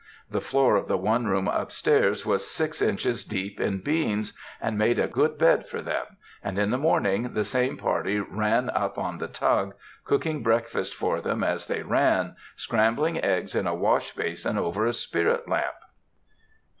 The 0.31 0.41
floor 0.41 0.77
of 0.77 0.87
the 0.87 0.97
one 0.97 1.27
room 1.27 1.47
up 1.47 1.71
stairs 1.71 2.25
was 2.25 2.47
six 2.49 2.81
inches 2.81 3.23
deep 3.23 3.59
in 3.59 3.81
beans, 3.81 4.33
and 4.59 4.75
made 4.75 4.97
a 4.97 5.07
good 5.07 5.37
bed 5.37 5.67
for 5.67 5.79
them, 5.79 6.17
and 6.43 6.57
in 6.57 6.71
the 6.71 6.79
morning 6.79 7.33
the 7.35 7.43
same 7.45 7.77
party 7.77 8.19
ran 8.19 8.71
up 8.71 8.97
on 8.97 9.19
the 9.19 9.27
tug, 9.27 9.75
cooking 10.03 10.41
breakfast 10.41 10.95
for 10.95 11.21
them 11.21 11.43
as 11.43 11.67
they 11.67 11.83
ran, 11.83 12.35
scrambling 12.55 13.23
eggs 13.23 13.53
in 13.53 13.67
a 13.67 13.75
wash 13.75 14.15
basin 14.15 14.57
over 14.57 14.87
a 14.87 14.93
spirit 14.93 15.47
lamp. 15.47 15.75